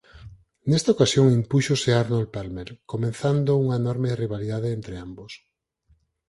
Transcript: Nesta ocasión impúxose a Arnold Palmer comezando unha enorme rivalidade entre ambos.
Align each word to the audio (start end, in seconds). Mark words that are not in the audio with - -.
Nesta 0.69 0.89
ocasión 0.95 1.27
impúxose 1.39 1.89
a 1.91 1.99
Arnold 2.03 2.29
Palmer 2.35 2.69
comezando 2.91 3.51
unha 3.63 3.75
enorme 3.83 4.17
rivalidade 4.23 4.69
entre 4.77 4.93
ambos. 5.05 5.31